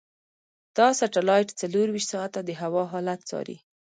دا 0.77 0.87
سټلایټ 0.99 1.49
څلورویشت 1.61 2.09
ساعته 2.13 2.39
د 2.43 2.49
هوا 2.61 2.83
حالت 2.91 3.19
څاري. 3.29 3.57